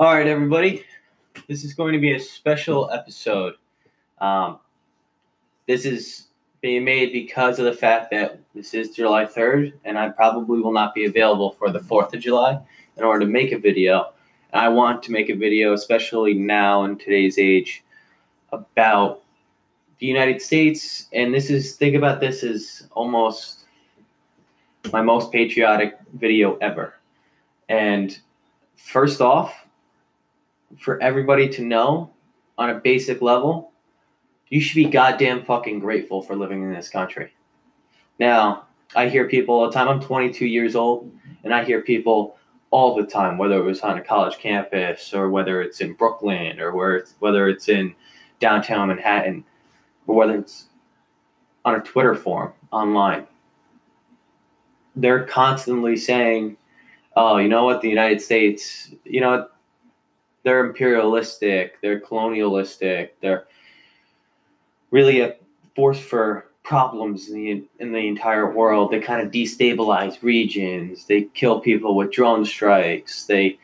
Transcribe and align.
All 0.00 0.14
right, 0.14 0.26
everybody. 0.26 0.82
This 1.46 1.62
is 1.62 1.74
going 1.74 1.92
to 1.92 1.98
be 1.98 2.14
a 2.14 2.18
special 2.18 2.90
episode. 2.90 3.56
Um, 4.16 4.58
this 5.66 5.84
is 5.84 6.28
being 6.62 6.84
made 6.84 7.12
because 7.12 7.58
of 7.58 7.66
the 7.66 7.74
fact 7.74 8.10
that 8.12 8.40
this 8.54 8.72
is 8.72 8.96
July 8.96 9.26
3rd, 9.26 9.74
and 9.84 9.98
I 9.98 10.08
probably 10.08 10.62
will 10.62 10.72
not 10.72 10.94
be 10.94 11.04
available 11.04 11.50
for 11.50 11.70
the 11.70 11.80
4th 11.80 12.14
of 12.14 12.20
July 12.20 12.58
in 12.96 13.04
order 13.04 13.26
to 13.26 13.30
make 13.30 13.52
a 13.52 13.58
video. 13.58 14.14
And 14.54 14.62
I 14.62 14.70
want 14.70 15.02
to 15.02 15.12
make 15.12 15.28
a 15.28 15.34
video, 15.34 15.74
especially 15.74 16.32
now 16.32 16.84
in 16.84 16.96
today's 16.96 17.38
age, 17.38 17.84
about 18.52 19.20
the 19.98 20.06
United 20.06 20.40
States. 20.40 21.08
And 21.12 21.34
this 21.34 21.50
is, 21.50 21.76
think 21.76 21.94
about 21.94 22.20
this 22.20 22.42
as 22.42 22.88
almost 22.92 23.66
my 24.94 25.02
most 25.02 25.30
patriotic 25.30 25.98
video 26.14 26.56
ever. 26.62 26.94
And 27.68 28.18
first 28.76 29.20
off, 29.20 29.66
for 30.78 31.00
everybody 31.02 31.48
to 31.48 31.62
know 31.62 32.10
on 32.58 32.70
a 32.70 32.74
basic 32.74 33.22
level, 33.22 33.72
you 34.48 34.60
should 34.60 34.76
be 34.76 34.84
goddamn 34.84 35.44
fucking 35.44 35.78
grateful 35.78 36.22
for 36.22 36.36
living 36.36 36.62
in 36.62 36.72
this 36.72 36.88
country. 36.88 37.32
Now, 38.18 38.66
I 38.94 39.08
hear 39.08 39.28
people 39.28 39.54
all 39.54 39.66
the 39.66 39.72
time. 39.72 39.88
I'm 39.88 40.00
22 40.00 40.46
years 40.46 40.74
old, 40.74 41.10
and 41.44 41.54
I 41.54 41.64
hear 41.64 41.80
people 41.82 42.36
all 42.70 42.94
the 42.94 43.06
time, 43.06 43.38
whether 43.38 43.56
it 43.56 43.64
was 43.64 43.80
on 43.80 43.98
a 43.98 44.02
college 44.02 44.38
campus 44.38 45.12
or 45.14 45.30
whether 45.30 45.62
it's 45.62 45.80
in 45.80 45.94
Brooklyn 45.94 46.60
or 46.60 46.74
where 46.74 46.96
it's, 46.96 47.14
whether 47.18 47.48
it's 47.48 47.68
in 47.68 47.94
downtown 48.38 48.88
Manhattan 48.88 49.44
or 50.06 50.14
whether 50.14 50.36
it's 50.36 50.66
on 51.64 51.74
a 51.76 51.80
Twitter 51.80 52.14
forum 52.14 52.52
online. 52.70 53.26
They're 54.96 55.24
constantly 55.24 55.96
saying, 55.96 56.56
"Oh, 57.16 57.36
you 57.38 57.48
know 57.48 57.64
what? 57.64 57.80
The 57.80 57.88
United 57.88 58.20
States, 58.20 58.92
you 59.04 59.20
know, 59.20 59.48
they're 60.42 60.64
imperialistic, 60.64 61.80
they're 61.80 62.00
colonialistic, 62.00 63.20
they're 63.20 63.46
really 64.90 65.20
a 65.20 65.36
force 65.76 66.00
for 66.00 66.46
problems 66.62 67.28
in 67.28 67.34
the, 67.34 67.64
in 67.78 67.92
the 67.92 67.98
entire 67.98 68.52
world. 68.52 68.90
They 68.90 69.00
kind 69.00 69.26
of 69.26 69.32
destabilize 69.32 70.22
regions, 70.22 71.06
they 71.06 71.22
kill 71.34 71.60
people 71.60 71.96
with 71.96 72.12
drone 72.12 72.44
strikes, 72.44 73.24
they 73.24 73.58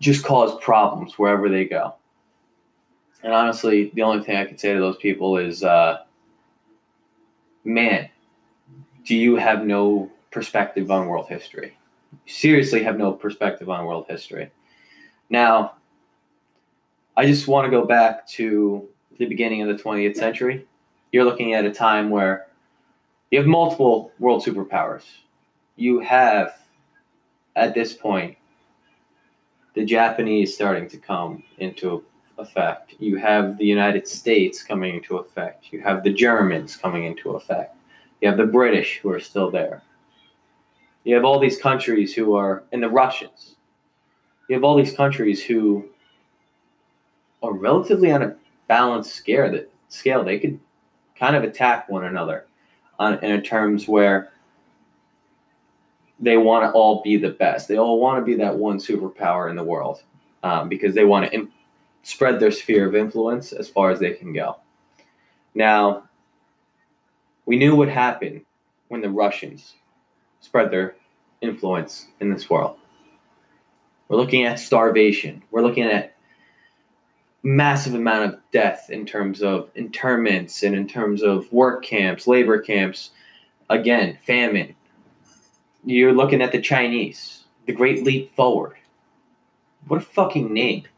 just 0.00 0.24
cause 0.24 0.58
problems 0.62 1.18
wherever 1.18 1.48
they 1.48 1.64
go. 1.64 1.94
And 3.22 3.34
honestly, 3.34 3.90
the 3.94 4.02
only 4.02 4.24
thing 4.24 4.36
I 4.36 4.46
could 4.46 4.58
say 4.58 4.72
to 4.72 4.80
those 4.80 4.96
people 4.96 5.36
is, 5.36 5.62
uh, 5.62 5.98
man, 7.64 8.08
do 9.04 9.14
you 9.14 9.36
have 9.36 9.66
no 9.66 10.10
perspective 10.30 10.90
on 10.90 11.06
world 11.06 11.28
history? 11.28 11.76
seriously 12.26 12.82
have 12.82 12.98
no 12.98 13.12
perspective 13.12 13.68
on 13.68 13.84
world 13.84 14.06
history. 14.08 14.50
Now, 15.30 15.74
I 17.16 17.26
just 17.26 17.46
want 17.48 17.64
to 17.64 17.70
go 17.70 17.84
back 17.86 18.26
to 18.28 18.88
the 19.18 19.26
beginning 19.26 19.62
of 19.62 19.68
the 19.68 19.82
20th 19.82 20.16
century. 20.16 20.66
You're 21.12 21.24
looking 21.24 21.54
at 21.54 21.64
a 21.64 21.72
time 21.72 22.10
where 22.10 22.46
you 23.30 23.38
have 23.38 23.46
multiple 23.46 24.12
world 24.18 24.44
superpowers. 24.44 25.04
You 25.76 26.00
have, 26.00 26.52
at 27.54 27.74
this 27.74 27.92
point, 27.92 28.36
the 29.74 29.84
Japanese 29.84 30.54
starting 30.54 30.88
to 30.88 30.98
come 30.98 31.44
into 31.58 32.04
effect. 32.38 32.94
You 32.98 33.16
have 33.16 33.56
the 33.58 33.66
United 33.66 34.08
States 34.08 34.62
coming 34.62 34.96
into 34.96 35.18
effect. 35.18 35.72
You 35.72 35.80
have 35.82 36.02
the 36.02 36.12
Germans 36.12 36.76
coming 36.76 37.04
into 37.04 37.30
effect. 37.32 37.76
You 38.20 38.28
have 38.28 38.38
the 38.38 38.46
British 38.46 38.98
who 39.00 39.10
are 39.10 39.20
still 39.20 39.50
there. 39.50 39.82
You 41.04 41.14
have 41.14 41.24
all 41.24 41.38
these 41.38 41.58
countries 41.58 42.14
who 42.14 42.34
are, 42.34 42.64
and 42.72 42.82
the 42.82 42.88
Russians. 42.88 43.56
You 44.50 44.54
have 44.56 44.64
all 44.64 44.76
these 44.76 44.96
countries 44.96 45.40
who 45.40 45.88
are 47.40 47.52
relatively 47.52 48.10
on 48.10 48.22
a 48.22 48.34
balanced 48.66 49.14
scale. 49.14 49.48
That 49.48 49.70
scale 49.90 50.24
they 50.24 50.40
could 50.40 50.58
kind 51.16 51.36
of 51.36 51.44
attack 51.44 51.88
one 51.88 52.04
another, 52.04 52.46
on, 52.98 53.22
in 53.22 53.42
terms 53.42 53.86
where 53.86 54.32
they 56.18 56.36
want 56.36 56.64
to 56.64 56.72
all 56.72 57.00
be 57.00 57.16
the 57.16 57.30
best. 57.30 57.68
They 57.68 57.78
all 57.78 58.00
want 58.00 58.18
to 58.18 58.24
be 58.24 58.34
that 58.38 58.56
one 58.56 58.78
superpower 58.78 59.48
in 59.48 59.54
the 59.54 59.62
world 59.62 60.02
um, 60.42 60.68
because 60.68 60.96
they 60.96 61.04
want 61.04 61.26
to 61.26 61.32
imp- 61.32 61.52
spread 62.02 62.40
their 62.40 62.50
sphere 62.50 62.88
of 62.88 62.96
influence 62.96 63.52
as 63.52 63.68
far 63.68 63.92
as 63.92 64.00
they 64.00 64.14
can 64.14 64.32
go. 64.32 64.56
Now, 65.54 66.08
we 67.46 67.56
knew 67.56 67.76
what 67.76 67.88
happened 67.88 68.44
when 68.88 69.00
the 69.00 69.10
Russians 69.10 69.74
spread 70.40 70.72
their 70.72 70.96
influence 71.40 72.08
in 72.18 72.32
this 72.32 72.50
world. 72.50 72.78
We're 74.10 74.16
looking 74.16 74.44
at 74.44 74.58
starvation. 74.58 75.44
We're 75.52 75.62
looking 75.62 75.84
at 75.84 76.16
massive 77.44 77.94
amount 77.94 78.34
of 78.34 78.40
death 78.50 78.90
in 78.90 79.06
terms 79.06 79.40
of 79.40 79.70
internments 79.76 80.64
and 80.64 80.74
in 80.74 80.88
terms 80.88 81.22
of 81.22 81.50
work 81.52 81.84
camps, 81.84 82.26
labor 82.26 82.60
camps. 82.60 83.12
Again, 83.68 84.18
famine. 84.26 84.74
You're 85.84 86.12
looking 86.12 86.42
at 86.42 86.50
the 86.50 86.60
Chinese, 86.60 87.44
the 87.66 87.72
Great 87.72 88.02
Leap 88.02 88.34
Forward. 88.34 88.78
What 89.86 90.02
a 90.02 90.04
fucking 90.04 90.52
name. 90.52 90.88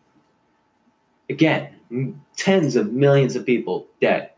Again, 1.28 2.18
tens 2.34 2.76
of 2.76 2.94
millions 2.94 3.36
of 3.36 3.44
people 3.44 3.88
dead 4.00 4.30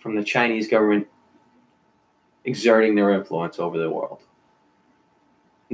from 0.00 0.16
the 0.16 0.24
Chinese 0.24 0.66
government 0.66 1.08
exerting 2.46 2.94
their 2.94 3.10
influence 3.10 3.58
over 3.58 3.76
the 3.76 3.90
world. 3.90 4.22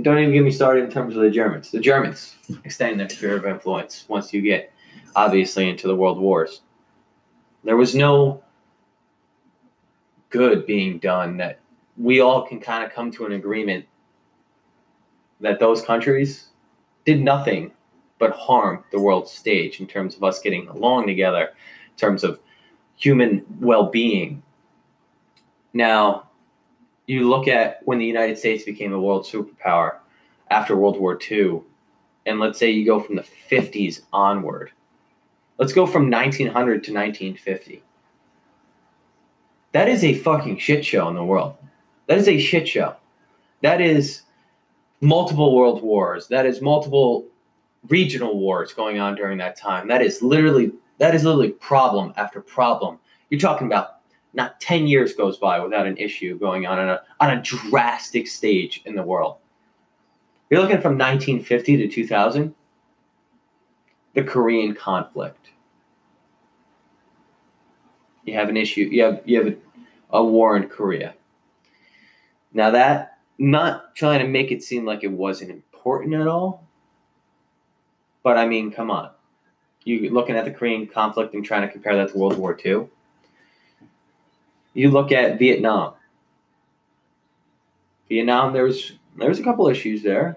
Don't 0.00 0.18
even 0.18 0.32
get 0.32 0.44
me 0.44 0.50
started 0.50 0.84
in 0.84 0.90
terms 0.90 1.16
of 1.16 1.22
the 1.22 1.30
Germans. 1.30 1.70
The 1.70 1.80
Germans 1.80 2.36
extend 2.64 3.00
their 3.00 3.08
sphere 3.08 3.36
of 3.36 3.44
influence 3.44 4.04
once 4.08 4.32
you 4.32 4.40
get, 4.40 4.72
obviously, 5.16 5.68
into 5.68 5.88
the 5.88 5.96
world 5.96 6.18
wars. 6.18 6.62
There 7.64 7.76
was 7.76 7.94
no 7.94 8.42
good 10.30 10.64
being 10.64 10.98
done 10.98 11.36
that 11.38 11.58
we 11.98 12.20
all 12.20 12.46
can 12.46 12.60
kind 12.60 12.84
of 12.84 12.92
come 12.92 13.10
to 13.10 13.26
an 13.26 13.32
agreement 13.32 13.84
that 15.40 15.58
those 15.58 15.82
countries 15.82 16.48
did 17.04 17.20
nothing 17.20 17.72
but 18.18 18.30
harm 18.32 18.84
the 18.92 19.00
world 19.00 19.28
stage 19.28 19.80
in 19.80 19.86
terms 19.86 20.14
of 20.14 20.22
us 20.22 20.38
getting 20.40 20.68
along 20.68 21.06
together, 21.06 21.48
in 21.90 21.96
terms 21.96 22.22
of 22.22 22.40
human 22.96 23.44
well 23.58 23.86
being. 23.86 24.42
Now, 25.72 26.29
you 27.10 27.28
look 27.28 27.48
at 27.48 27.80
when 27.86 27.98
the 27.98 28.06
United 28.06 28.38
States 28.38 28.62
became 28.62 28.92
a 28.92 29.00
world 29.00 29.26
superpower 29.26 29.96
after 30.48 30.76
World 30.76 31.00
War 31.00 31.18
II, 31.28 31.60
and 32.24 32.38
let's 32.38 32.56
say 32.56 32.70
you 32.70 32.86
go 32.86 33.00
from 33.00 33.16
the 33.16 33.26
50s 33.50 34.02
onward. 34.12 34.70
Let's 35.58 35.72
go 35.72 35.88
from 35.88 36.08
1900 36.08 36.52
to 36.84 36.92
1950. 36.92 37.82
That 39.72 39.88
is 39.88 40.04
a 40.04 40.14
fucking 40.14 40.58
shit 40.58 40.84
show 40.84 41.08
in 41.08 41.16
the 41.16 41.24
world. 41.24 41.56
That 42.06 42.18
is 42.18 42.28
a 42.28 42.38
shit 42.38 42.68
show. 42.68 42.94
That 43.62 43.80
is 43.80 44.22
multiple 45.00 45.56
world 45.56 45.82
wars. 45.82 46.28
That 46.28 46.46
is 46.46 46.60
multiple 46.60 47.26
regional 47.88 48.38
wars 48.38 48.72
going 48.72 49.00
on 49.00 49.16
during 49.16 49.38
that 49.38 49.56
time. 49.56 49.88
That 49.88 50.00
is 50.00 50.22
literally 50.22 50.70
that 50.98 51.16
is 51.16 51.24
literally 51.24 51.50
problem 51.50 52.12
after 52.16 52.40
problem. 52.40 53.00
You're 53.30 53.40
talking 53.40 53.66
about 53.66 53.99
not 54.32 54.60
10 54.60 54.86
years 54.86 55.14
goes 55.14 55.38
by 55.38 55.58
without 55.60 55.86
an 55.86 55.96
issue 55.96 56.38
going 56.38 56.66
on 56.66 56.78
on 56.78 56.88
a, 56.88 57.02
on 57.18 57.30
a 57.30 57.42
drastic 57.42 58.28
stage 58.28 58.82
in 58.84 58.94
the 58.94 59.02
world. 59.02 59.36
You're 60.48 60.60
looking 60.60 60.80
from 60.80 60.98
1950 60.98 61.76
to 61.78 61.88
2000, 61.88 62.54
the 64.14 64.24
Korean 64.24 64.74
conflict. 64.74 65.50
You 68.24 68.34
have 68.34 68.48
an 68.48 68.56
issue, 68.56 68.82
you 68.82 69.02
have, 69.04 69.22
you 69.24 69.44
have 69.44 69.54
a, 69.54 69.56
a 70.18 70.24
war 70.24 70.56
in 70.56 70.68
Korea. 70.68 71.14
Now, 72.52 72.70
that, 72.70 73.18
not 73.38 73.94
trying 73.94 74.20
to 74.20 74.28
make 74.28 74.50
it 74.50 74.62
seem 74.62 74.84
like 74.84 75.04
it 75.04 75.10
wasn't 75.10 75.50
important 75.50 76.14
at 76.14 76.26
all, 76.26 76.66
but 78.22 78.36
I 78.36 78.46
mean, 78.46 78.70
come 78.70 78.90
on. 78.90 79.10
You're 79.84 80.12
looking 80.12 80.36
at 80.36 80.44
the 80.44 80.50
Korean 80.50 80.86
conflict 80.86 81.32
and 81.34 81.44
trying 81.44 81.62
to 81.62 81.72
compare 81.72 81.96
that 81.96 82.12
to 82.12 82.18
World 82.18 82.36
War 82.36 82.58
II 82.64 82.88
you 84.74 84.90
look 84.90 85.12
at 85.12 85.38
Vietnam. 85.38 85.94
Vietnam, 88.08 88.52
there 88.52 88.64
was 88.64 88.92
there 89.16 89.28
was 89.28 89.38
a 89.38 89.42
couple 89.44 89.68
issues 89.68 90.02
there. 90.02 90.36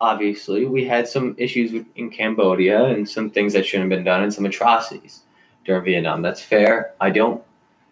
Obviously, 0.00 0.64
we 0.64 0.84
had 0.84 1.08
some 1.08 1.34
issues 1.38 1.84
in 1.96 2.10
Cambodia 2.10 2.84
and 2.84 3.08
some 3.08 3.30
things 3.30 3.52
that 3.52 3.66
shouldn't 3.66 3.90
have 3.90 3.98
been 3.98 4.04
done 4.04 4.22
and 4.22 4.32
some 4.32 4.46
atrocities 4.46 5.22
during 5.64 5.84
Vietnam. 5.84 6.22
That's 6.22 6.40
fair. 6.40 6.94
I 7.00 7.10
don't 7.10 7.42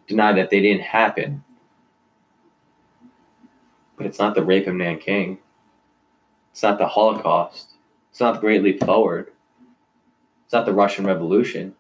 deny 0.07 0.33
that 0.33 0.51
they 0.51 0.61
didn't 0.61 0.83
happen. 0.83 1.45
But 3.97 4.07
it's 4.07 4.19
not 4.19 4.35
the 4.35 4.45
rape 4.45 4.67
of 4.67 4.75
Nanking. 4.75 5.39
It's 6.53 6.63
not 6.63 6.79
the 6.79 6.87
Holocaust. 6.87 7.75
It's 8.11 8.21
not 8.21 8.35
the 8.35 8.41
Great 8.41 8.63
Leap 8.63 8.83
Forward. 8.83 9.33
It's 10.45 10.53
not 10.53 10.65
the 10.65 10.73
Russian 10.73 11.07
Revolution. 11.07 11.75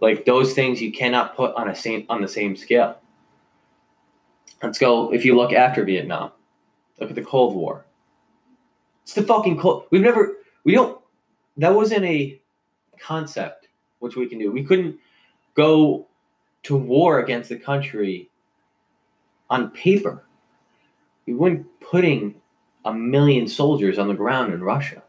Like 0.00 0.24
those 0.24 0.54
things 0.54 0.80
you 0.80 0.92
cannot 0.92 1.36
put 1.36 1.54
on 1.54 1.68
a 1.68 1.74
same 1.74 2.06
on 2.08 2.20
the 2.20 2.28
same 2.28 2.56
scale. 2.56 2.98
Let's 4.62 4.78
go 4.78 5.12
if 5.12 5.24
you 5.24 5.36
look 5.36 5.52
after 5.52 5.84
Vietnam. 5.84 6.32
Look 6.98 7.10
at 7.10 7.16
the 7.16 7.22
Cold 7.22 7.54
War. 7.54 7.84
It's 9.02 9.14
the 9.14 9.22
fucking 9.22 9.58
cold. 9.58 9.84
We've 9.90 10.02
never, 10.02 10.38
we 10.64 10.72
don't, 10.72 11.00
that 11.58 11.74
wasn't 11.74 12.04
a 12.04 12.40
concept 12.98 13.68
which 14.00 14.16
we 14.16 14.26
can 14.26 14.38
do. 14.38 14.50
We 14.50 14.64
couldn't 14.64 14.98
go 15.54 16.06
to 16.64 16.76
war 16.76 17.20
against 17.20 17.48
the 17.48 17.58
country 17.58 18.30
on 19.48 19.70
paper. 19.70 20.24
We 21.26 21.34
weren't 21.34 21.66
putting 21.80 22.34
a 22.84 22.92
million 22.92 23.46
soldiers 23.46 23.98
on 23.98 24.08
the 24.08 24.14
ground 24.14 24.52
in 24.52 24.62
Russia. 24.62 25.02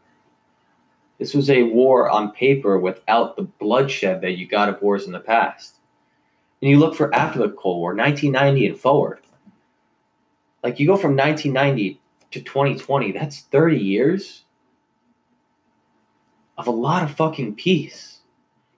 This 1.18 1.34
was 1.34 1.50
a 1.50 1.64
war 1.64 2.08
on 2.08 2.30
paper 2.30 2.78
without 2.78 3.36
the 3.36 3.42
bloodshed 3.42 4.20
that 4.20 4.38
you 4.38 4.46
got 4.46 4.68
of 4.68 4.80
wars 4.80 5.06
in 5.06 5.12
the 5.12 5.20
past. 5.20 5.76
And 6.62 6.70
you 6.70 6.78
look 6.78 6.94
for 6.94 7.14
after 7.14 7.40
the 7.40 7.50
Cold 7.50 7.80
War, 7.80 7.94
1990 7.94 8.68
and 8.68 8.78
forward. 8.78 9.20
Like 10.62 10.80
you 10.80 10.86
go 10.86 10.96
from 10.96 11.16
1990 11.16 12.00
to 12.32 12.40
2020, 12.40 13.12
that's 13.12 13.40
30 13.40 13.78
years 13.78 14.44
of 16.56 16.66
a 16.66 16.72
lot 16.72 17.04
of 17.04 17.12
fucking 17.12 17.54
peace. 17.54 18.18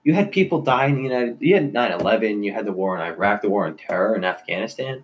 You 0.03 0.13
had 0.13 0.31
people 0.31 0.61
die 0.61 0.87
in 0.87 0.95
the 0.95 1.03
United 1.03 1.37
you 1.39 1.55
had 1.55 1.73
9-11, 1.73 2.43
you 2.43 2.53
had 2.53 2.65
the 2.65 2.71
war 2.71 2.95
in 2.95 3.01
Iraq, 3.01 3.41
the 3.41 3.49
war 3.49 3.65
on 3.65 3.77
terror 3.77 4.15
in 4.15 4.23
Afghanistan. 4.23 5.03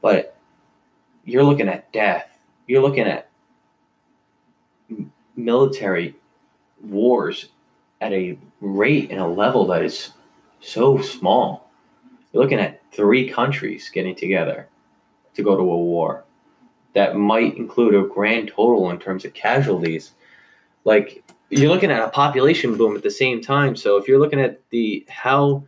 But 0.00 0.36
you're 1.24 1.44
looking 1.44 1.68
at 1.68 1.92
death. 1.92 2.30
You're 2.66 2.82
looking 2.82 3.06
at 3.06 3.28
military 5.36 6.16
wars 6.82 7.50
at 8.00 8.12
a 8.12 8.38
rate 8.60 9.10
and 9.10 9.20
a 9.20 9.26
level 9.26 9.66
that 9.66 9.82
is 9.82 10.10
so 10.60 11.00
small. 11.00 11.70
You're 12.32 12.42
looking 12.42 12.58
at 12.58 12.80
three 12.92 13.28
countries 13.28 13.90
getting 13.92 14.14
together 14.14 14.68
to 15.34 15.42
go 15.42 15.56
to 15.56 15.62
a 15.62 15.76
war 15.76 16.24
that 16.94 17.16
might 17.16 17.56
include 17.56 17.94
a 17.94 18.08
grand 18.08 18.48
total 18.48 18.90
in 18.90 18.98
terms 18.98 19.24
of 19.24 19.34
casualties. 19.34 20.12
Like 20.84 21.22
you're 21.50 21.68
looking 21.68 21.90
at 21.90 22.02
a 22.02 22.08
population 22.08 22.76
boom 22.76 22.96
at 22.96 23.02
the 23.02 23.10
same 23.10 23.40
time. 23.40 23.76
So 23.76 23.96
if 23.96 24.08
you're 24.08 24.18
looking 24.18 24.40
at 24.40 24.60
the 24.70 25.06
how 25.08 25.64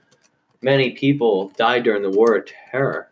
many 0.62 0.92
people 0.92 1.50
died 1.50 1.84
during 1.84 2.02
the 2.02 2.10
war 2.10 2.36
of 2.36 2.46
terror, 2.46 3.07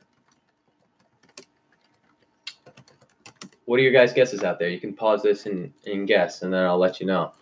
what 3.66 3.78
are 3.78 3.82
your 3.82 3.92
guys' 3.92 4.12
guesses 4.12 4.42
out 4.42 4.58
there? 4.58 4.68
You 4.68 4.80
can 4.80 4.94
pause 4.94 5.22
this 5.22 5.46
and, 5.46 5.72
and 5.86 6.08
guess, 6.08 6.42
and 6.42 6.52
then 6.52 6.64
I'll 6.64 6.78
let 6.78 7.00
you 7.00 7.06
know. 7.06 7.32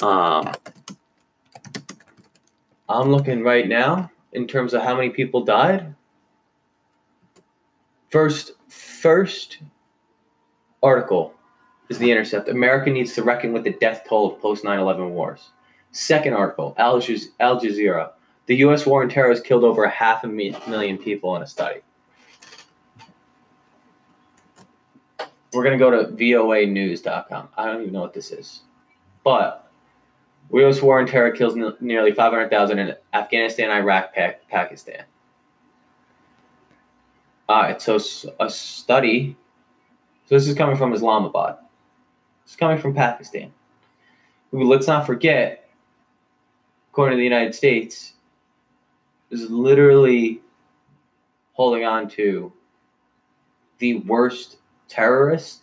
Um, 0.00 0.52
I'm 2.88 3.10
looking 3.10 3.42
right 3.42 3.66
now 3.66 4.10
in 4.32 4.46
terms 4.46 4.74
of 4.74 4.82
how 4.82 4.94
many 4.94 5.10
people 5.10 5.44
died. 5.44 5.94
First, 8.10 8.52
first 8.68 9.58
article 10.82 11.34
is 11.88 11.98
the 11.98 12.10
Intercept. 12.10 12.48
America 12.48 12.90
needs 12.90 13.14
to 13.14 13.22
reckon 13.22 13.52
with 13.52 13.64
the 13.64 13.72
death 13.72 14.04
toll 14.08 14.32
of 14.32 14.40
post 14.40 14.64
9/11 14.64 15.10
wars. 15.10 15.50
Second 15.92 16.34
article, 16.34 16.74
Al 16.78 17.00
Jazeera. 17.00 18.10
The 18.46 18.56
U.S. 18.56 18.84
war 18.84 19.02
on 19.02 19.08
terror 19.08 19.30
has 19.30 19.40
killed 19.40 19.64
over 19.64 19.84
a 19.84 19.90
half 19.90 20.24
a 20.24 20.26
million 20.26 20.98
people 20.98 21.36
in 21.36 21.42
a 21.42 21.46
study. 21.46 21.80
We're 25.52 25.64
going 25.64 25.78
to 25.78 25.84
go 25.84 25.90
to 25.90 26.12
voanews.com. 26.12 27.48
I 27.56 27.66
don't 27.66 27.80
even 27.82 27.92
know 27.92 28.00
what 28.00 28.14
this 28.14 28.30
is. 28.30 28.62
But 29.24 29.70
U.S. 30.52 30.82
war 30.82 31.00
on 31.00 31.06
terror 31.06 31.30
kills 31.30 31.56
n- 31.56 31.74
nearly 31.80 32.12
500,000 32.12 32.78
in 32.78 32.94
Afghanistan, 33.12 33.70
Iraq, 33.70 34.14
pa- 34.14 34.34
Pakistan. 34.48 35.04
All 37.48 37.62
right, 37.62 37.82
so 37.82 37.98
a 38.38 38.48
study. 38.48 39.36
So 40.26 40.36
this 40.36 40.46
is 40.46 40.54
coming 40.54 40.76
from 40.76 40.92
Islamabad. 40.92 41.56
It's 42.44 42.54
coming 42.54 42.78
from 42.78 42.94
Pakistan. 42.94 43.52
let's 44.52 44.86
not 44.86 45.06
forget, 45.06 45.68
according 46.92 47.16
to 47.16 47.20
the 47.20 47.24
United 47.24 47.54
States, 47.54 48.14
is 49.30 49.50
literally 49.50 50.42
holding 51.54 51.84
on 51.84 52.08
to 52.10 52.52
the 53.78 53.96
worst 54.00 54.59
terrorist 54.90 55.62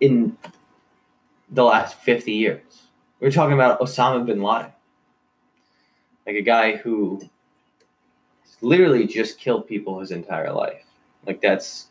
in 0.00 0.36
the 1.50 1.64
last 1.64 1.96
50 2.00 2.32
years. 2.32 2.82
We're 3.18 3.32
talking 3.32 3.54
about 3.54 3.80
Osama 3.80 4.24
bin 4.24 4.42
Laden, 4.42 4.72
like 6.26 6.36
a 6.36 6.42
guy 6.42 6.76
who 6.76 7.20
literally 8.60 9.06
just 9.06 9.38
killed 9.38 9.66
people 9.66 9.98
his 9.98 10.10
entire 10.10 10.52
life. 10.52 10.84
Like 11.26 11.40
that's 11.40 11.88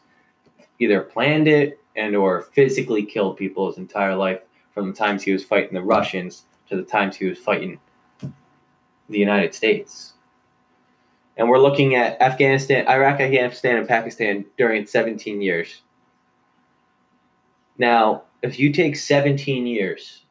either 0.80 1.02
planned 1.02 1.48
it 1.48 1.80
and 1.96 2.16
or 2.16 2.44
physically 2.54 3.04
killed 3.04 3.38
people 3.38 3.68
his 3.68 3.78
entire 3.78 4.16
life 4.16 4.42
from 4.74 4.88
the 4.88 4.96
times 4.96 5.24
he 5.24 5.34
was 5.34 5.44
fighting 5.44 5.74
the 5.74 5.82
Russians 5.82 6.46
to 6.70 6.76
the 6.78 6.84
times 6.84 7.16
he 7.16 7.26
was 7.26 7.38
fighting 7.38 7.80
the 9.10 9.20
United 9.20 9.54
States 9.54 10.14
and 11.40 11.50
we're 11.50 11.58
looking 11.58 11.96
at 11.96 12.22
Afghanistan, 12.22 12.86
Iraq, 12.90 13.22
Afghanistan, 13.22 13.78
and 13.78 13.88
Pakistan 13.88 14.46
during 14.58 14.86
17 14.86 15.42
years. 15.42 15.82
Now, 17.78 18.24
if 18.44 18.60
you 18.60 18.74
take 18.74 18.98
17 18.98 19.66
years 19.66 20.26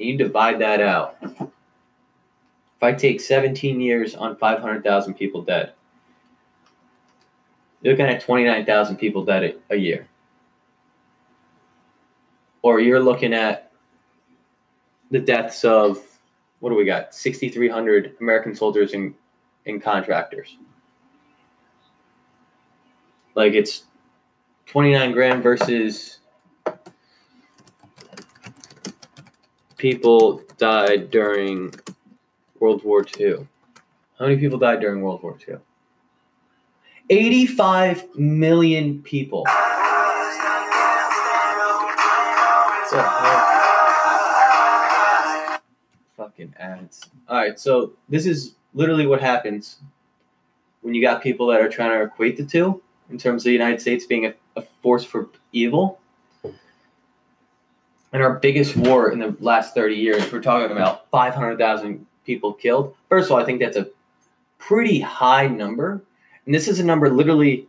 and 0.00 0.08
you 0.08 0.18
divide 0.18 0.60
that 0.60 0.80
out, 0.80 1.18
if 1.22 2.82
I 2.82 2.92
take 2.92 3.20
17 3.20 3.80
years 3.80 4.16
on 4.16 4.36
500,000 4.36 5.14
people 5.14 5.42
dead, 5.42 5.72
you're 7.80 7.94
looking 7.94 8.06
at 8.06 8.22
29,000 8.22 8.96
people 8.96 9.24
dead 9.24 9.54
a 9.70 9.76
year. 9.76 10.08
Or 12.62 12.80
you're 12.80 13.00
looking 13.00 13.34
at 13.34 13.70
the 15.12 15.20
deaths 15.20 15.64
of, 15.64 16.00
what 16.58 16.70
do 16.70 16.76
we 16.76 16.84
got? 16.84 17.14
6,300 17.14 18.16
American 18.20 18.54
soldiers 18.56 18.94
and 18.94 19.14
and 19.66 19.82
contractors. 19.82 20.56
Like 23.34 23.54
it's 23.54 23.84
29 24.66 25.12
grand 25.12 25.42
versus 25.42 26.18
people 29.76 30.42
died 30.58 31.10
during 31.10 31.74
World 32.60 32.84
War 32.84 33.04
II. 33.18 33.46
How 34.18 34.26
many 34.26 34.38
people 34.38 34.58
died 34.58 34.80
during 34.80 35.02
World 35.02 35.22
War 35.22 35.36
II? 35.48 35.56
85 37.10 38.16
million 38.16 39.02
people. 39.02 39.44
Fucking 46.16 46.54
ads. 46.58 47.10
All 47.28 47.38
right, 47.38 47.58
so 47.58 47.94
this 48.08 48.26
is 48.26 48.54
literally 48.74 49.06
what 49.06 49.20
happens 49.20 49.78
when 50.80 50.94
you 50.94 51.02
got 51.02 51.22
people 51.22 51.46
that 51.48 51.60
are 51.60 51.68
trying 51.68 51.90
to 51.98 52.04
equate 52.04 52.36
the 52.36 52.44
two 52.44 52.82
in 53.10 53.18
terms 53.18 53.42
of 53.42 53.44
the 53.44 53.52
United 53.52 53.80
States 53.80 54.06
being 54.06 54.26
a, 54.26 54.34
a 54.56 54.62
force 54.82 55.04
for 55.04 55.28
evil. 55.52 56.00
And 58.12 58.22
our 58.22 58.38
biggest 58.38 58.76
war 58.76 59.10
in 59.10 59.18
the 59.18 59.34
last 59.40 59.74
30 59.74 59.94
years, 59.94 60.30
we're 60.30 60.42
talking 60.42 60.70
about 60.70 61.08
500,000 61.10 62.06
people 62.26 62.52
killed. 62.52 62.94
First 63.08 63.26
of 63.26 63.32
all, 63.32 63.38
I 63.38 63.44
think 63.44 63.60
that's 63.60 63.76
a 63.76 63.88
pretty 64.58 65.00
high 65.00 65.46
number. 65.46 66.02
And 66.44 66.54
this 66.54 66.68
is 66.68 66.78
a 66.78 66.84
number 66.84 67.08
literally 67.08 67.68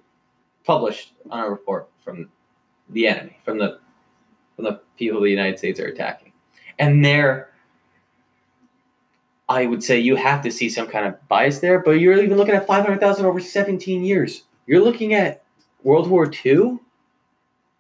published 0.66 1.14
on 1.30 1.44
a 1.44 1.50
report 1.50 1.90
from 2.04 2.30
the 2.90 3.08
enemy, 3.08 3.38
from 3.44 3.58
the 3.58 3.80
from 4.56 4.66
the 4.66 4.82
people 4.98 5.22
the 5.22 5.30
United 5.30 5.58
States 5.58 5.80
are 5.80 5.88
attacking. 5.88 6.32
And 6.78 7.04
they're 7.04 7.53
I 9.54 9.68
would 9.68 9.84
say 9.84 10.00
you 10.00 10.16
have 10.16 10.42
to 10.44 10.52
see 10.52 10.68
some 10.68 10.88
kind 10.88 11.06
of 11.06 11.28
bias 11.28 11.60
there, 11.60 11.80
but 11.80 11.92
you're 11.92 12.20
even 12.22 12.38
looking 12.38 12.56
at 12.56 12.66
500,000 12.66 13.26
over 13.26 13.40
17 13.40 14.04
years. 14.04 14.44
You're 14.66 14.84
looking 14.84 15.14
at 15.14 15.44
World 15.84 16.10
War 16.10 16.32
II 16.44 16.80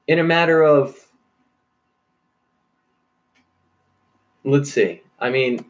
in 0.07 0.19
a 0.19 0.23
matter 0.23 0.61
of, 0.61 0.95
let's 4.43 4.71
see, 4.71 5.01
I 5.19 5.31
mean, 5.31 5.65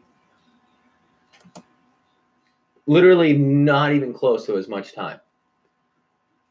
literally 2.86 3.32
not 3.32 3.92
even 3.92 4.12
close 4.12 4.44
to 4.44 4.58
as 4.58 4.68
much 4.68 4.94
time. 4.94 5.20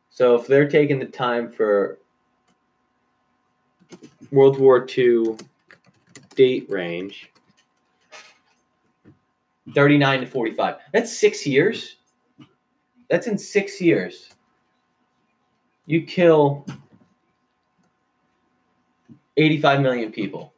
So 0.10 0.36
if 0.36 0.48
they're 0.48 0.70
taking 0.70 0.98
the 0.98 1.06
time 1.06 1.52
for 1.52 2.00
World 4.32 4.58
War 4.58 4.88
II 4.98 5.38
date 6.36 6.68
range, 6.72 7.30
39 9.74 10.22
to 10.22 10.26
45. 10.28 10.76
That's 10.92 11.16
six 11.16 11.46
years. 11.46 11.98
That's 13.10 13.28
in 13.28 13.38
six 13.38 13.80
years. 13.80 14.30
You 15.86 16.04
kill 16.04 16.66
85 19.38 19.82
million 19.82 20.12
people. 20.12 20.54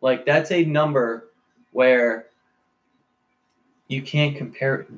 Like, 0.00 0.26
that's 0.26 0.52
a 0.52 0.64
number 0.64 1.30
where 1.72 2.26
you 3.88 4.02
can't 4.02 4.36
compare 4.36 4.76
it 4.76 4.88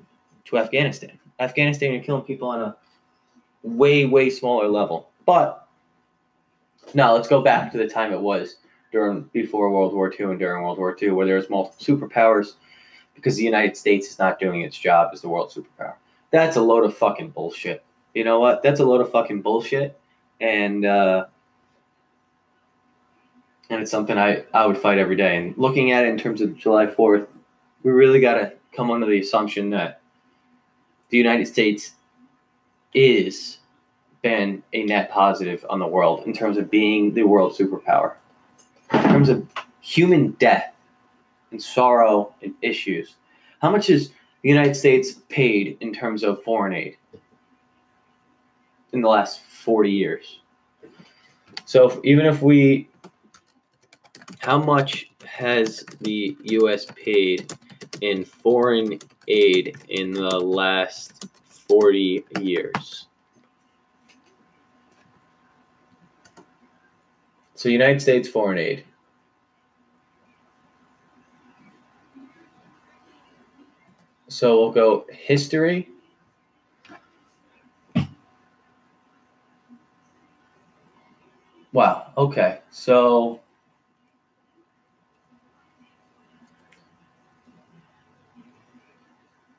to 0.47 0.59
Afghanistan. 0.59 1.19
Afghanistan, 1.41 1.93
you're 1.93 2.03
killing 2.03 2.23
people 2.23 2.49
on 2.49 2.61
a 2.61 2.77
way, 3.63 4.05
way 4.07 4.31
smaller 4.31 4.69
level. 4.69 5.11
But 5.27 5.67
Now 6.95 7.13
let's 7.15 7.29
go 7.29 7.43
back 7.43 7.71
to 7.73 7.79
the 7.79 7.87
time 7.87 8.13
it 8.13 8.21
was 8.21 8.57
during 8.93 9.23
before 9.35 9.71
World 9.71 9.93
War 9.93 10.13
II 10.13 10.27
and 10.27 10.39
during 10.39 10.63
World 10.65 10.79
War 10.79 10.97
II, 11.01 11.11
where 11.11 11.27
there 11.27 11.37
was 11.37 11.51
multiple 11.51 11.79
superpowers, 12.09 12.55
because 13.19 13.37
the 13.37 13.45
United 13.45 13.77
States 13.77 14.09
is 14.09 14.19
not 14.19 14.39
doing 14.39 14.63
its 14.63 14.79
job 14.79 15.11
as 15.13 15.21
the 15.21 15.29
world 15.29 15.51
superpower. 15.51 15.95
That's 16.31 16.57
a 16.57 16.61
load 16.61 16.85
of 16.85 16.97
fucking 16.97 17.31
bullshit. 17.31 17.85
You 18.15 18.25
know 18.25 18.39
what? 18.39 18.63
That's 18.63 18.81
a 18.81 18.85
load 18.85 19.01
of 19.01 19.11
fucking 19.11 19.43
bullshit, 19.43 19.99
and 20.41 20.85
uh, 20.85 21.27
and 23.71 23.83
it's 23.83 23.91
something 23.91 24.17
I 24.17 24.45
I 24.55 24.67
would 24.67 24.79
fight 24.79 24.99
every 24.99 25.17
day. 25.17 25.37
And 25.37 25.57
looking 25.59 25.93
at 25.93 26.05
it 26.05 26.09
in 26.09 26.19
terms 26.19 26.41
of 26.41 26.57
July 26.57 26.87
Fourth, 26.87 27.27
we 27.83 27.91
really 27.91 28.21
got 28.21 28.35
to 28.35 28.53
come 28.73 28.91
under 28.91 29.07
the 29.07 29.21
assumption 29.21 29.71
that 29.71 30.01
the 31.11 31.19
United 31.19 31.47
States 31.47 31.93
is 32.95 33.59
been 34.23 34.63
a 34.73 34.85
net 34.85 35.11
positive 35.11 35.65
on 35.71 35.79
the 35.79 35.87
world 35.87 36.27
in 36.27 36.33
terms 36.33 36.57
of 36.57 36.71
being 36.71 37.15
the 37.15 37.23
world 37.23 37.57
superpower. 37.57 38.15
In 38.93 39.03
terms 39.03 39.29
of 39.29 39.47
human 39.81 40.33
death 40.33 40.75
and 41.51 41.63
sorrow 41.63 42.35
and 42.43 42.55
issues, 42.63 43.17
how 43.61 43.71
much 43.71 43.89
has 43.89 44.09
the 44.43 44.49
United 44.49 44.75
States 44.75 45.15
paid 45.29 45.77
in 45.81 45.93
terms 45.93 46.23
of 46.23 46.43
foreign 46.43 46.73
aid 46.73 46.97
in 48.93 49.01
the 49.01 49.09
last 49.09 49.41
40 49.41 49.91
years? 49.91 50.41
So 51.65 51.91
if, 51.91 51.99
even 52.05 52.27
if 52.27 52.41
we, 52.41 52.89
how 54.39 54.59
much 54.59 55.11
has 55.25 55.85
the 56.01 56.37
U.S. 56.43 56.87
paid 56.97 57.53
in 58.01 58.25
foreign 58.25 58.99
aid 59.27 59.77
in 59.89 60.13
the 60.13 60.39
last 60.39 61.27
40 61.69 62.25
years? 62.41 63.07
So, 67.55 67.69
United 67.69 68.01
States 68.01 68.29
foreign 68.29 68.57
aid. 68.57 68.85
So, 74.29 74.61
we'll 74.61 74.73
go 74.73 75.07
history. 75.11 75.89
Wow. 81.73 82.13
Okay. 82.17 82.61
So, 82.71 83.41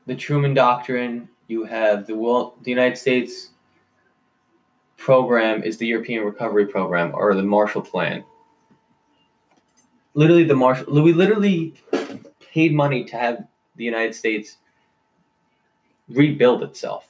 the 0.06 0.16
Truman 0.16 0.54
Doctrine, 0.54 1.30
you 1.48 1.64
have 1.66 2.08
the 2.08 2.16
will, 2.16 2.56
the 2.64 2.72
United 2.72 2.98
States 2.98 3.52
program 4.98 5.64
is 5.64 5.78
the 5.78 5.86
European 5.88 6.24
Recovery 6.26 6.66
Program 6.66 7.12
or 7.14 7.34
the 7.36 7.44
Marshall 7.44 7.82
Plan. 7.82 8.24
Literally, 10.16 10.44
the 10.44 10.56
Marshall. 10.56 11.02
We 11.02 11.14
literally 11.14 11.76
paid 12.52 12.74
money 12.74 13.04
to 13.06 13.18
have 13.18 13.48
the 13.80 13.86
United 13.86 14.14
States 14.14 14.58
rebuild 16.10 16.62
itself. 16.64 17.08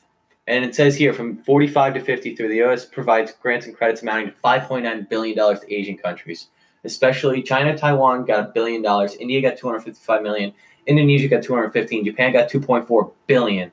And 0.47 0.63
it 0.63 0.75
says 0.75 0.95
here 0.95 1.13
from 1.13 1.37
45 1.37 1.95
to 1.95 1.99
53, 1.99 2.47
the 2.47 2.55
U.S. 2.57 2.85
provides 2.85 3.33
grants 3.33 3.65
and 3.65 3.75
credits 3.75 4.03
amounting 4.03 4.27
to 4.27 4.35
5.9 4.43 5.09
billion 5.09 5.35
dollars 5.35 5.59
to 5.61 5.73
Asian 5.73 5.97
countries, 5.97 6.47
especially 6.83 7.41
China, 7.41 7.77
Taiwan 7.77 8.23
got 8.25 8.39
a 8.39 8.51
billion 8.53 8.81
dollars, 8.81 9.15
India 9.15 9.41
got 9.41 9.57
255 9.57 10.21
million, 10.21 10.53
Indonesia 10.85 11.27
got 11.27 11.43
215, 11.43 12.05
Japan 12.05 12.33
got 12.33 12.49
2.4 12.49 13.11
billion, 13.27 13.71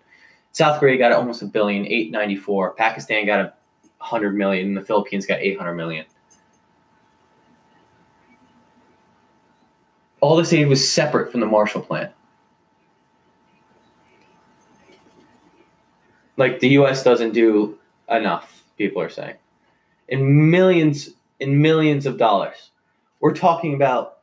South 0.53 0.81
Korea 0.81 0.99
got 0.99 1.13
almost 1.13 1.43
a 1.43 1.47
billion, 1.47 1.87
894, 1.87 2.75
Pakistan 2.75 3.27
got 3.27 3.41
a 3.41 3.53
100 3.99 4.35
million 4.35 4.69
and 4.69 4.77
the 4.77 4.83
Philippines 4.83 5.27
got 5.27 5.41
800 5.41 5.75
million. 5.75 6.07
All 10.21 10.37
this 10.37 10.53
aid 10.53 10.69
was 10.69 10.87
separate 10.87 11.31
from 11.31 11.41
the 11.41 11.47
Marshall 11.47 11.83
Plan. 11.83 12.11
Like 16.37 16.61
the 16.61 16.69
US 16.81 17.03
doesn't 17.03 17.33
do 17.33 17.79
enough, 18.09 18.65
people 18.77 19.03
are 19.03 19.09
saying. 19.09 19.37
In 20.09 20.51
millions 20.51 21.11
in 21.41 21.61
millions 21.61 22.07
of 22.07 22.17
dollars. 22.19 22.71
We're 23.21 23.35
talking 23.35 23.75
about 23.75 24.19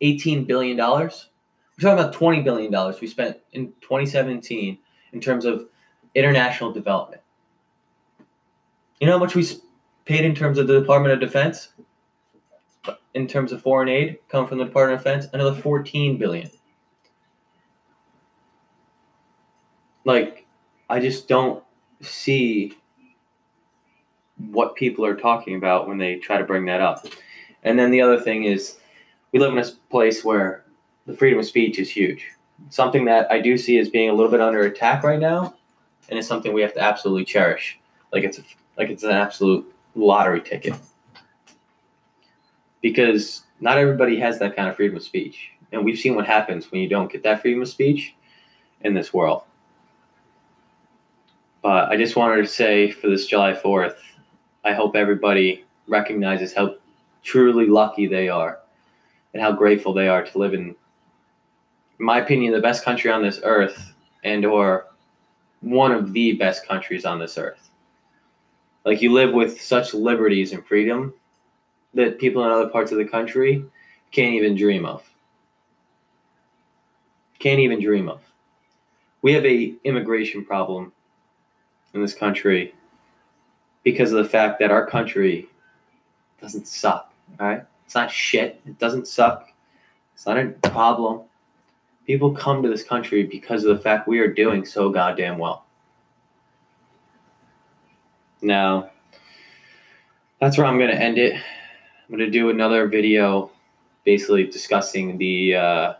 18 0.00 0.44
billion 0.44 0.76
dollars. 0.76 1.28
We're 1.76 1.90
talking 1.90 2.04
about 2.04 2.14
20 2.14 2.42
billion 2.42 2.72
dollars 2.72 3.00
we 3.00 3.06
spent 3.06 3.38
in 3.52 3.72
2017 3.80 4.78
in 5.12 5.20
terms 5.20 5.44
of 5.44 5.66
international 6.14 6.72
development. 6.72 7.22
You 9.00 9.06
know 9.06 9.14
how 9.14 9.18
much 9.18 9.34
we 9.34 9.46
paid 10.04 10.24
in 10.24 10.34
terms 10.34 10.58
of 10.58 10.66
the 10.66 10.80
Department 10.80 11.14
of 11.14 11.20
Defense? 11.20 11.68
In 13.14 13.26
terms 13.26 13.52
of 13.52 13.62
foreign 13.62 13.88
aid, 13.88 14.18
come 14.28 14.46
from 14.46 14.58
the 14.58 14.64
Department 14.64 14.98
of 14.98 15.04
Defense, 15.04 15.26
another 15.32 15.54
14 15.54 16.16
billion. 16.16 16.50
Like, 20.04 20.46
I 20.90 20.98
just 20.98 21.28
don't 21.28 21.62
see 22.00 22.76
what 24.48 24.74
people 24.74 25.06
are 25.06 25.14
talking 25.14 25.54
about 25.54 25.86
when 25.86 25.98
they 25.98 26.16
try 26.16 26.36
to 26.36 26.44
bring 26.44 26.64
that 26.66 26.80
up. 26.80 27.06
And 27.62 27.78
then 27.78 27.92
the 27.92 28.02
other 28.02 28.18
thing 28.18 28.44
is, 28.44 28.78
we 29.30 29.38
live 29.38 29.52
in 29.52 29.58
a 29.58 29.66
place 29.88 30.24
where 30.24 30.64
the 31.06 31.16
freedom 31.16 31.38
of 31.38 31.46
speech 31.46 31.78
is 31.78 31.88
huge. 31.88 32.26
Something 32.70 33.04
that 33.04 33.30
I 33.30 33.40
do 33.40 33.56
see 33.56 33.78
as 33.78 33.88
being 33.88 34.10
a 34.10 34.12
little 34.12 34.32
bit 34.32 34.40
under 34.40 34.62
attack 34.62 35.04
right 35.04 35.20
now, 35.20 35.54
and 36.08 36.18
it's 36.18 36.26
something 36.26 36.52
we 36.52 36.62
have 36.62 36.74
to 36.74 36.80
absolutely 36.80 37.24
cherish. 37.24 37.78
Like 38.12 38.24
it's 38.24 38.38
a 38.38 38.42
like 38.76 38.90
it's 38.90 39.04
an 39.04 39.12
absolute 39.12 39.72
lottery 39.94 40.40
ticket. 40.40 40.74
Because 42.82 43.44
not 43.60 43.78
everybody 43.78 44.18
has 44.18 44.40
that 44.40 44.56
kind 44.56 44.68
of 44.68 44.74
freedom 44.74 44.96
of 44.96 45.04
speech. 45.04 45.50
And 45.70 45.84
we've 45.84 45.98
seen 45.98 46.16
what 46.16 46.26
happens 46.26 46.72
when 46.72 46.80
you 46.80 46.88
don't 46.88 47.12
get 47.12 47.22
that 47.22 47.42
freedom 47.42 47.62
of 47.62 47.68
speech 47.68 48.16
in 48.80 48.94
this 48.94 49.14
world. 49.14 49.42
But 51.62 51.90
I 51.90 51.96
just 51.96 52.16
wanted 52.16 52.42
to 52.42 52.48
say 52.48 52.90
for 52.90 53.08
this 53.08 53.26
July 53.26 53.52
4th, 53.52 53.96
I 54.64 54.72
hope 54.72 54.96
everybody 54.96 55.64
recognizes 55.86 56.54
how 56.54 56.76
truly 57.22 57.66
lucky 57.66 58.06
they 58.06 58.28
are 58.28 58.58
and 59.34 59.42
how 59.42 59.52
grateful 59.52 59.92
they 59.92 60.08
are 60.08 60.24
to 60.24 60.38
live 60.38 60.54
in, 60.54 60.68
in 60.70 60.76
my 61.98 62.18
opinion, 62.18 62.52
the 62.52 62.60
best 62.60 62.84
country 62.84 63.10
on 63.10 63.22
this 63.22 63.40
earth 63.42 63.94
and 64.24 64.44
or 64.44 64.86
one 65.60 65.92
of 65.92 66.12
the 66.12 66.32
best 66.32 66.66
countries 66.66 67.04
on 67.04 67.18
this 67.18 67.36
earth. 67.36 67.70
Like 68.84 69.02
you 69.02 69.12
live 69.12 69.34
with 69.34 69.60
such 69.60 69.92
liberties 69.92 70.52
and 70.52 70.66
freedom 70.66 71.12
that 71.92 72.18
people 72.18 72.44
in 72.44 72.50
other 72.50 72.68
parts 72.68 72.92
of 72.92 72.98
the 72.98 73.04
country 73.04 73.64
can't 74.10 74.34
even 74.34 74.56
dream 74.56 74.86
of. 74.86 75.02
Can't 77.38 77.60
even 77.60 77.80
dream 77.80 78.08
of. 78.08 78.22
We 79.22 79.34
have 79.34 79.44
a 79.44 79.74
immigration 79.84 80.44
problem 80.44 80.92
in 81.94 82.02
this 82.02 82.14
country 82.14 82.74
because 83.82 84.12
of 84.12 84.22
the 84.22 84.28
fact 84.28 84.58
that 84.60 84.70
our 84.70 84.86
country 84.86 85.48
doesn't 86.40 86.66
suck. 86.66 87.12
All 87.38 87.46
right, 87.46 87.64
it's 87.86 87.94
not 87.94 88.10
shit. 88.10 88.60
It 88.66 88.78
doesn't 88.78 89.06
suck. 89.06 89.52
It's 90.14 90.26
not 90.26 90.38
a 90.38 90.48
problem. 90.70 91.22
People 92.06 92.32
come 92.32 92.62
to 92.62 92.68
this 92.68 92.82
country 92.82 93.24
because 93.24 93.64
of 93.64 93.76
the 93.76 93.82
fact 93.82 94.08
we 94.08 94.18
are 94.18 94.32
doing 94.32 94.64
so 94.64 94.90
goddamn 94.90 95.38
well. 95.38 95.64
Now, 98.42 98.90
that's 100.40 100.56
where 100.56 100.66
I'm 100.66 100.78
going 100.78 100.90
to 100.90 101.00
end 101.00 101.18
it. 101.18 101.34
I'm 101.34 102.16
going 102.16 102.20
to 102.20 102.30
do 102.30 102.50
another 102.50 102.86
video 102.86 103.50
basically 104.04 104.46
discussing 104.46 105.18
the 105.18 105.54
uh, 105.54 105.94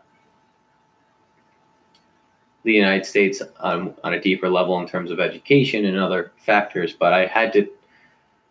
the 2.70 2.76
United 2.76 3.04
States 3.04 3.42
on, 3.60 3.94
on 4.04 4.14
a 4.14 4.20
deeper 4.20 4.48
level 4.48 4.78
in 4.80 4.86
terms 4.86 5.10
of 5.10 5.20
education 5.20 5.84
and 5.84 5.98
other 5.98 6.32
factors. 6.38 6.92
But 6.92 7.12
I 7.12 7.26
had 7.26 7.52
to 7.54 7.68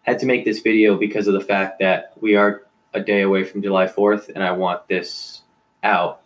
had 0.03 0.19
to 0.19 0.25
make 0.25 0.43
this 0.43 0.59
video 0.59 0.97
because 0.97 1.27
of 1.27 1.33
the 1.33 1.41
fact 1.41 1.79
that 1.79 2.13
we 2.19 2.35
are 2.35 2.63
a 2.93 2.99
day 2.99 3.21
away 3.21 3.43
from 3.43 3.61
July 3.61 3.85
4th, 3.85 4.29
and 4.33 4.43
I 4.43 4.51
want 4.51 4.88
this 4.88 5.41
out. 5.83 6.21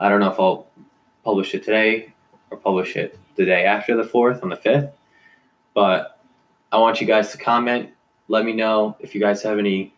I 0.00 0.08
don't 0.08 0.20
know 0.20 0.32
if 0.32 0.40
I'll 0.40 0.66
publish 1.24 1.54
it 1.54 1.64
today 1.64 2.12
or 2.50 2.56
publish 2.56 2.96
it 2.96 3.18
the 3.36 3.44
day 3.44 3.64
after 3.64 3.96
the 3.96 4.02
4th 4.02 4.42
on 4.42 4.48
the 4.48 4.56
5th, 4.56 4.92
but 5.72 6.20
I 6.72 6.78
want 6.78 7.00
you 7.00 7.06
guys 7.06 7.30
to 7.32 7.38
comment. 7.38 7.90
Let 8.28 8.44
me 8.44 8.52
know 8.52 8.96
if 8.98 9.14
you 9.14 9.20
guys 9.20 9.42
have 9.42 9.58
any 9.58 9.94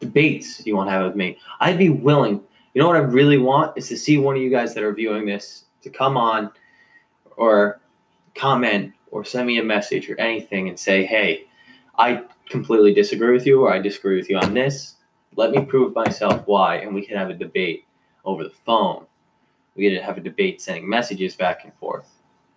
debates 0.00 0.66
you 0.66 0.74
want 0.74 0.88
to 0.88 0.92
have 0.92 1.06
with 1.06 1.16
me. 1.16 1.38
I'd 1.60 1.78
be 1.78 1.90
willing. 1.90 2.42
You 2.72 2.80
know 2.80 2.86
what 2.86 2.96
I 2.96 3.00
really 3.00 3.38
want 3.38 3.76
is 3.76 3.88
to 3.88 3.96
see 3.96 4.18
one 4.18 4.36
of 4.36 4.42
you 4.42 4.50
guys 4.50 4.74
that 4.74 4.84
are 4.84 4.92
viewing 4.92 5.26
this 5.26 5.64
to 5.82 5.90
come 5.90 6.16
on 6.16 6.50
or 7.36 7.80
comment 8.34 8.92
or 9.10 9.24
send 9.24 9.46
me 9.46 9.58
a 9.58 9.64
message 9.64 10.08
or 10.08 10.18
anything 10.20 10.68
and 10.68 10.78
say, 10.78 11.04
hey, 11.04 11.46
I 11.98 12.22
completely 12.48 12.94
disagree 12.94 13.32
with 13.32 13.46
you 13.46 13.62
or 13.62 13.72
I 13.72 13.80
disagree 13.80 14.16
with 14.16 14.30
you 14.30 14.38
on 14.38 14.54
this. 14.54 14.96
Let 15.36 15.50
me 15.50 15.64
prove 15.64 15.94
myself 15.94 16.42
why, 16.46 16.76
and 16.76 16.94
we 16.94 17.04
can 17.04 17.16
have 17.16 17.30
a 17.30 17.34
debate 17.34 17.84
over 18.24 18.44
the 18.44 18.50
phone. 18.50 19.06
We 19.74 19.88
can 19.88 20.02
have 20.02 20.18
a 20.18 20.20
debate 20.20 20.60
sending 20.60 20.88
messages 20.88 21.34
back 21.34 21.64
and 21.64 21.74
forth 21.74 22.08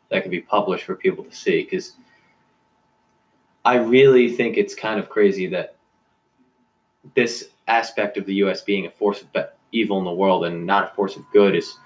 that 0.09 0.21
can 0.21 0.31
be 0.31 0.41
published 0.41 0.85
for 0.85 0.95
people 0.95 1.23
to 1.23 1.35
see 1.35 1.63
because 1.63 1.93
I 3.65 3.75
really 3.75 4.29
think 4.29 4.57
it's 4.57 4.75
kind 4.75 4.99
of 4.99 5.09
crazy 5.09 5.47
that 5.47 5.75
this 7.15 7.49
aspect 7.67 8.17
of 8.17 8.25
the 8.25 8.35
U.S. 8.35 8.61
being 8.61 8.85
a 8.85 8.91
force 8.91 9.21
of 9.21 9.31
evil 9.73 9.99
in 9.99 10.05
the 10.05 10.11
world 10.11 10.45
and 10.45 10.65
not 10.65 10.91
a 10.91 10.95
force 10.95 11.17
of 11.17 11.23
good 11.33 11.55
is 11.55 11.77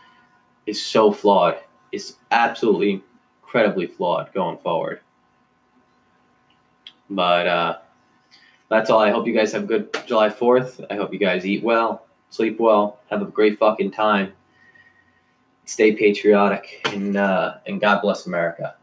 is 0.68 0.84
so 0.84 1.12
flawed. 1.12 1.58
It's 1.92 2.18
absolutely 2.30 3.02
incredibly 3.42 3.88
flawed 3.88 4.32
going 4.34 4.58
forward. 4.58 5.00
But 7.10 7.48
uh, 7.48 7.78
that's 8.70 8.90
all. 8.90 9.00
I 9.00 9.12
hope 9.12 9.26
you 9.26 9.34
guys 9.34 9.54
have 9.54 9.64
a 9.64 9.66
good 9.66 9.98
July 10.06 10.30
4th. 10.30 10.86
I 10.92 10.96
hope 10.96 11.14
you 11.14 11.20
guys 11.20 11.46
eat 11.46 11.64
well, 11.64 12.06
sleep 12.30 12.60
well, 12.60 13.00
have 13.10 13.22
a 13.22 13.26
great 13.26 13.58
fucking 13.58 13.92
time. 13.92 14.34
Stay 15.64 15.94
patriotic, 15.94 16.82
and, 16.94 17.18
uh, 17.18 17.56
and 17.66 17.80
God 17.80 18.02
bless 18.02 18.26
America. 18.26 18.76